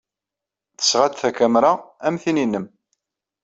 [0.77, 1.73] Tesɣa-d takamra
[2.07, 2.65] am tin-nnem.